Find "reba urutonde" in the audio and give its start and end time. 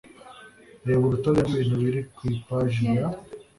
0.85-1.39